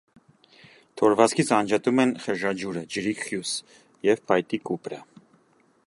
[1.01, 3.53] Թորվածքից անջատում են խեժաջուրը (ջրիկ խյուս)
[4.11, 5.03] և փայտի կուպրը։